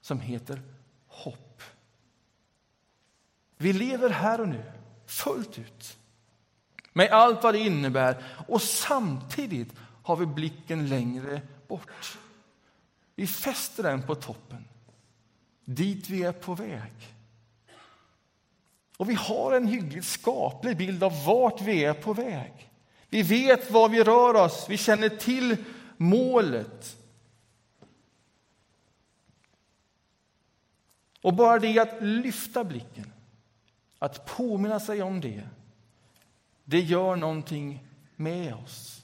som 0.00 0.20
heter 0.20 0.62
hopp. 1.06 1.62
Vi 3.56 3.72
lever 3.72 4.10
här 4.10 4.40
och 4.40 4.48
nu, 4.48 4.72
fullt 5.06 5.58
ut 5.58 5.98
med 6.92 7.10
allt 7.10 7.42
vad 7.42 7.54
det 7.54 7.58
innebär 7.58 8.24
och 8.48 8.62
samtidigt 8.62 9.74
har 10.02 10.16
vi 10.16 10.26
blicken 10.26 10.88
längre 10.88 11.42
bort. 11.68 12.18
Vi 13.14 13.26
fäster 13.26 13.82
den 13.82 14.02
på 14.02 14.14
toppen, 14.14 14.64
dit 15.64 16.08
vi 16.08 16.22
är 16.22 16.32
på 16.32 16.54
väg. 16.54 16.92
Och 18.96 19.10
vi 19.10 19.14
har 19.14 19.52
en 19.52 19.66
hyggligt 19.66 20.06
skaplig 20.06 20.76
bild 20.76 21.02
av 21.02 21.24
vart 21.24 21.60
vi 21.60 21.84
är 21.84 21.94
på 21.94 22.12
väg. 22.12 22.70
Vi 23.08 23.22
vet 23.22 23.70
var 23.70 23.88
vi 23.88 24.04
rör 24.04 24.34
oss, 24.34 24.66
vi 24.68 24.76
känner 24.76 25.08
till 25.08 25.56
målet. 25.96 26.96
Och 31.20 31.34
bara 31.34 31.58
det 31.58 31.78
att 31.78 32.02
lyfta 32.02 32.64
blicken, 32.64 33.12
att 33.98 34.26
påminna 34.26 34.80
sig 34.80 35.02
om 35.02 35.20
det, 35.20 35.42
det 36.64 36.80
gör 36.80 37.16
någonting 37.16 37.86
med 38.16 38.54
oss. 38.54 39.02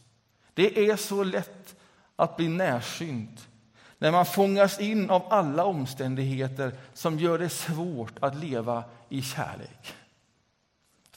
Det 0.55 0.91
är 0.91 0.97
så 0.97 1.25
lätt 1.25 1.77
att 2.17 2.37
bli 2.37 2.49
närsynt 2.49 3.49
när 3.99 4.13
man 4.13 4.27
fångas 4.27 4.81
in 4.81 5.11
av 5.11 5.23
alla 5.31 5.65
omständigheter 5.65 6.75
som 6.95 7.19
gör 7.19 7.39
det 7.39 7.49
svårt 7.49 8.15
att 8.21 8.37
leva 8.37 8.85
i 9.09 9.23
kärlek. 9.23 9.95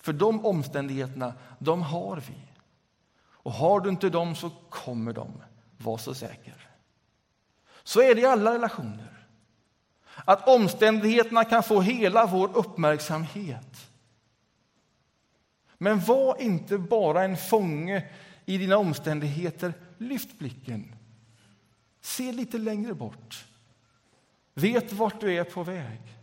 För 0.02 0.13
de 0.13 0.45
omständigheterna, 0.45 1.34
de 1.60 1.82
har 1.82 2.24
vi. 2.28 2.55
Och 3.45 3.51
har 3.51 3.79
du 3.79 3.89
inte 3.89 4.10
dem 4.10 4.36
så 4.36 4.49
kommer 4.69 5.13
de, 5.13 5.41
var 5.77 5.97
så 5.97 6.13
säker. 6.13 6.69
Så 7.84 8.01
är 8.01 8.15
det 8.15 8.21
i 8.21 8.25
alla 8.25 8.53
relationer. 8.53 9.27
Att 10.15 10.47
omständigheterna 10.47 11.43
kan 11.43 11.63
få 11.63 11.81
hela 11.81 12.25
vår 12.25 12.58
uppmärksamhet. 12.58 13.91
Men 15.77 15.99
var 15.99 16.41
inte 16.41 16.77
bara 16.77 17.23
en 17.23 17.38
fånge 17.38 18.10
i 18.45 18.58
dina 18.58 18.77
omständigheter. 18.77 19.73
Lyft 19.97 20.39
blicken. 20.39 20.95
Se 22.01 22.31
lite 22.31 22.58
längre 22.58 22.93
bort. 22.93 23.45
Vet 24.53 24.93
vart 24.93 25.21
du 25.21 25.34
är 25.34 25.43
på 25.43 25.63
väg. 25.63 26.14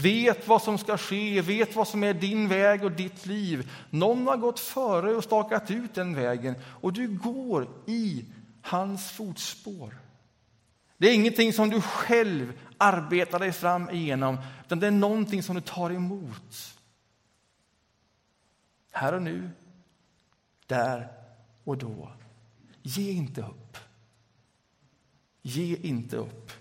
Vet 0.00 0.48
vad 0.48 0.62
som 0.62 0.78
ska 0.78 0.98
ske, 0.98 1.40
vet 1.40 1.76
vad 1.76 1.88
som 1.88 2.04
är 2.04 2.14
din 2.14 2.48
väg 2.48 2.84
och 2.84 2.92
ditt 2.92 3.26
liv. 3.26 3.70
Någon 3.90 4.26
har 4.26 4.36
gått 4.36 4.60
före 4.60 5.14
och 5.14 5.24
stakat 5.24 5.70
ut 5.70 5.94
den 5.94 6.14
vägen 6.14 6.54
och 6.64 6.92
du 6.92 7.08
går 7.08 7.68
i 7.86 8.24
hans 8.62 9.10
fotspår. 9.10 9.98
Det 10.96 11.08
är 11.08 11.14
ingenting 11.14 11.52
som 11.52 11.70
du 11.70 11.80
själv 11.80 12.52
arbetar 12.78 13.38
dig 13.38 13.52
fram 13.52 13.90
igenom, 13.90 14.38
utan 14.64 14.80
det 14.80 14.86
är 14.86 14.90
någonting 14.90 15.42
som 15.42 15.54
du 15.54 15.60
tar 15.60 15.90
emot. 15.90 16.76
Här 18.90 19.14
och 19.14 19.22
nu, 19.22 19.50
där 20.66 21.08
och 21.64 21.78
då. 21.78 22.12
Ge 22.82 23.10
inte 23.10 23.42
upp. 23.42 23.76
Ge 25.42 25.76
inte 25.76 26.16
upp, 26.16 26.52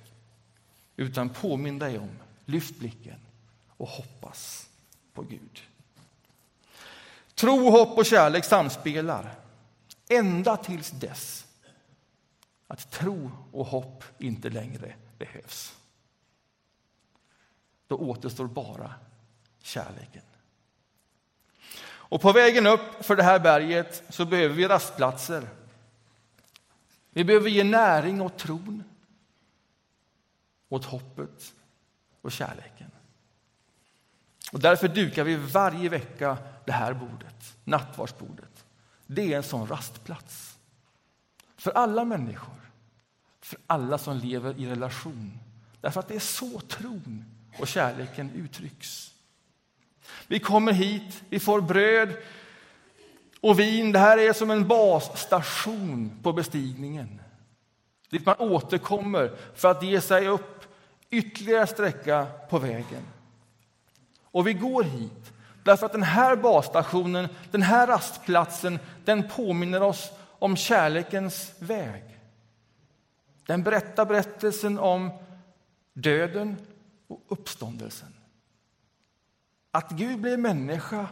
utan 0.95 1.29
påminn 1.29 1.79
dig 1.79 1.99
om, 1.99 2.09
lyft 2.45 2.79
blicken 2.79 3.19
och 3.77 3.87
hoppas 3.87 4.69
på 5.13 5.21
Gud. 5.21 5.61
Tro, 7.35 7.69
hopp 7.69 7.97
och 7.97 8.05
kärlek 8.05 8.45
samspelar 8.45 9.35
ända 10.09 10.57
tills 10.57 10.91
dess 10.91 11.45
att 12.67 12.91
tro 12.91 13.31
och 13.51 13.65
hopp 13.65 14.03
inte 14.19 14.49
längre 14.49 14.95
behövs. 15.17 15.77
Då 17.87 17.95
återstår 17.95 18.47
bara 18.47 18.93
kärleken. 19.61 20.21
Och 22.09 22.21
på 22.21 22.31
vägen 22.31 22.67
upp 22.67 23.05
för 23.05 23.15
det 23.15 23.23
här 23.23 23.39
berget 23.39 24.03
så 24.09 24.25
behöver 24.25 24.55
vi 24.55 24.67
rastplatser. 24.67 25.49
Vi 27.09 27.23
behöver 27.23 27.49
ge 27.49 27.63
näring 27.63 28.21
åt 28.21 28.37
tron, 28.37 28.83
åt 30.69 30.85
hoppet 30.85 31.53
och 32.21 32.31
kärleken. 32.31 32.91
Och 34.51 34.59
därför 34.59 34.87
dukar 34.87 35.23
vi 35.23 35.35
varje 35.35 35.89
vecka 35.89 36.37
det 36.65 36.71
här 36.71 36.93
bordet, 36.93 37.55
nattvardsbordet. 37.63 38.65
Det 39.07 39.33
är 39.33 39.37
en 39.37 39.43
sån 39.43 39.67
rastplats. 39.67 40.57
För 41.57 41.71
alla 41.71 42.05
människor, 42.05 42.71
för 43.41 43.59
alla 43.67 43.97
som 43.97 44.17
lever 44.17 44.59
i 44.59 44.65
relation. 44.65 45.39
Därför 45.81 45.99
att 45.99 46.07
det 46.07 46.15
är 46.15 46.19
så 46.19 46.59
tron 46.59 47.25
och 47.59 47.67
kärleken 47.67 48.31
uttrycks. 48.35 49.13
Vi 50.27 50.39
kommer 50.39 50.71
hit, 50.71 51.23
vi 51.29 51.39
får 51.39 51.61
bröd 51.61 52.17
och 53.41 53.59
vin. 53.59 53.91
Det 53.91 53.99
här 53.99 54.17
är 54.17 54.33
som 54.33 54.51
en 54.51 54.67
basstation 54.67 56.19
på 56.23 56.33
bestigningen. 56.33 57.21
Dit 58.09 58.25
man 58.25 58.35
återkommer 58.39 59.31
för 59.55 59.71
att 59.71 59.83
ge 59.83 60.01
sig 60.01 60.27
upp 60.27 60.63
ytterligare 61.09 61.67
sträcka 61.67 62.27
på 62.49 62.59
vägen. 62.59 63.03
Och 64.37 64.47
vi 64.47 64.53
går 64.53 64.83
hit 64.83 65.33
därför 65.63 65.85
att 65.85 65.91
den 65.91 66.03
här 66.03 66.35
basstationen, 66.35 67.27
den 67.51 67.61
här 67.61 67.87
rastplatsen, 67.87 68.79
den 69.05 69.29
påminner 69.29 69.83
oss 69.83 70.11
om 70.39 70.55
kärlekens 70.55 71.53
väg. 71.59 72.19
Den 73.45 73.63
berättar 73.63 74.05
berättelsen 74.05 74.79
om 74.79 75.09
döden 75.93 76.57
och 77.07 77.23
uppståndelsen. 77.27 78.13
Att 79.71 79.91
Gud 79.91 80.21
blev 80.21 80.39
människa 80.39 81.07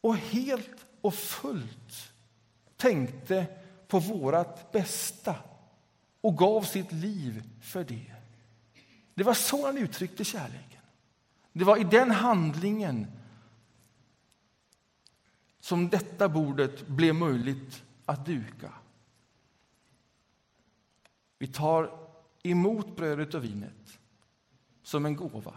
och 0.00 0.16
helt 0.16 0.86
och 1.00 1.14
fullt 1.14 2.12
tänkte 2.76 3.46
på 3.88 3.98
vårt 3.98 4.72
bästa 4.72 5.34
och 6.20 6.38
gav 6.38 6.62
sitt 6.62 6.92
liv 6.92 7.42
för 7.62 7.84
det. 7.84 8.12
Det 9.14 9.24
var 9.24 9.34
så 9.34 9.66
han 9.66 9.78
uttryckte 9.78 10.24
kärlek. 10.24 10.65
Det 11.56 11.64
var 11.64 11.76
i 11.76 11.84
den 11.84 12.10
handlingen 12.10 13.06
som 15.60 15.88
detta 15.88 16.28
bordet 16.28 16.86
blev 16.86 17.14
möjligt 17.14 17.84
att 18.04 18.26
duka. 18.26 18.72
Vi 21.38 21.46
tar 21.46 21.90
emot 22.42 22.96
brödet 22.96 23.34
och 23.34 23.44
vinet 23.44 23.98
som 24.82 25.06
en 25.06 25.16
gåva. 25.16 25.54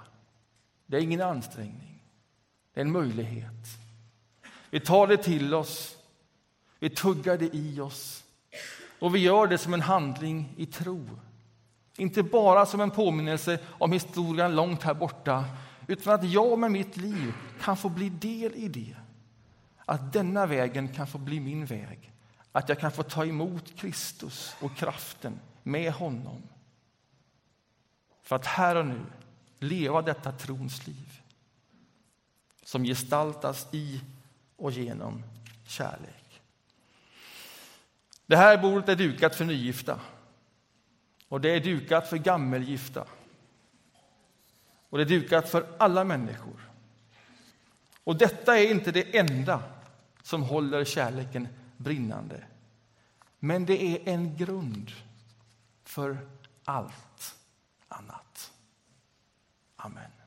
Det 0.85 0.97
är 0.97 1.01
ingen 1.01 1.21
ansträngning, 1.21 2.03
det 2.73 2.79
är 2.79 2.85
en 2.85 2.91
möjlighet. 2.91 3.67
Vi 4.69 4.79
tar 4.79 5.07
det 5.07 5.17
till 5.17 5.53
oss, 5.53 5.97
vi 6.79 6.89
tuggar 6.89 7.37
det 7.37 7.55
i 7.55 7.79
oss 7.79 8.23
och 8.99 9.15
vi 9.15 9.19
gör 9.19 9.47
det 9.47 9.57
som 9.57 9.73
en 9.73 9.81
handling 9.81 10.53
i 10.57 10.65
tro. 10.65 11.09
Inte 11.97 12.23
bara 12.23 12.65
som 12.65 12.81
en 12.81 12.91
påminnelse 12.91 13.59
om 13.67 13.91
historien 13.91 14.55
långt 14.55 14.83
här 14.83 14.93
borta 14.93 15.45
utan 15.89 16.13
att 16.13 16.31
jag 16.31 16.59
med 16.59 16.71
mitt 16.71 16.97
liv 16.97 17.33
kan 17.61 17.77
få 17.77 17.89
bli 17.89 18.09
del 18.09 18.55
i 18.55 18.67
det. 18.67 18.95
Att 19.85 20.13
denna 20.13 20.45
vägen 20.45 20.87
kan 20.93 21.07
få 21.07 21.17
bli 21.17 21.39
min 21.39 21.65
väg. 21.65 22.11
Att 22.51 22.69
jag 22.69 22.79
kan 22.79 22.91
få 22.91 23.03
ta 23.03 23.25
emot 23.25 23.75
Kristus 23.75 24.55
och 24.61 24.77
kraften 24.77 25.39
med 25.63 25.91
honom. 25.93 26.43
För 28.21 28.35
att 28.35 28.45
här 28.45 28.75
och 28.75 28.85
nu 28.85 29.01
leva 29.59 30.01
detta 30.01 30.31
trons 30.31 30.87
liv 30.87 31.21
som 32.63 32.83
gestaltas 32.83 33.67
i 33.71 34.01
och 34.55 34.71
genom 34.71 35.23
kärlek. 35.67 36.41
Det 38.25 38.37
här 38.37 38.57
bordet 38.57 38.89
är 38.89 38.95
dukat 38.95 39.35
för 39.35 39.45
nygifta 39.45 39.99
och 41.27 41.41
det 41.41 41.49
är 41.49 41.59
dukat 41.59 42.09
för 42.09 42.17
gammelgifta. 42.17 43.05
Och 44.89 44.97
det 44.97 45.03
är 45.03 45.19
dukat 45.19 45.49
för 45.49 45.75
alla 45.79 46.03
människor. 46.03 46.69
Och 48.03 48.17
detta 48.17 48.59
är 48.59 48.71
inte 48.71 48.91
det 48.91 49.17
enda 49.17 49.63
som 50.23 50.43
håller 50.43 50.85
kärleken 50.85 51.47
brinnande. 51.77 52.43
Men 53.39 53.65
det 53.65 53.81
är 53.83 54.13
en 54.13 54.37
grund 54.37 54.91
för 55.83 56.17
allt 56.65 57.35
annat. 57.87 58.51
Amen. 59.75 60.18